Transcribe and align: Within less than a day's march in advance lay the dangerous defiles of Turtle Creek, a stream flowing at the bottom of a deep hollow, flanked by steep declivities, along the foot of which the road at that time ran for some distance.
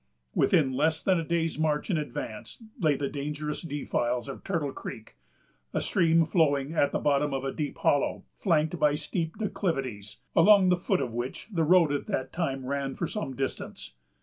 Within 0.33 0.73
less 0.73 1.03
than 1.03 1.19
a 1.19 1.23
day's 1.23 1.59
march 1.59 1.91
in 1.91 1.95
advance 1.99 2.63
lay 2.79 2.95
the 2.95 3.07
dangerous 3.07 3.61
defiles 3.61 4.27
of 4.27 4.43
Turtle 4.43 4.71
Creek, 4.73 5.15
a 5.75 5.79
stream 5.79 6.25
flowing 6.25 6.73
at 6.73 6.91
the 6.91 6.97
bottom 6.97 7.35
of 7.35 7.43
a 7.43 7.51
deep 7.53 7.77
hollow, 7.77 8.23
flanked 8.35 8.79
by 8.79 8.95
steep 8.95 9.35
declivities, 9.37 10.17
along 10.35 10.69
the 10.69 10.75
foot 10.77 11.01
of 11.01 11.13
which 11.13 11.49
the 11.53 11.63
road 11.63 11.91
at 11.91 12.07
that 12.07 12.33
time 12.33 12.65
ran 12.65 12.95
for 12.95 13.05
some 13.05 13.35
distance. 13.35 13.93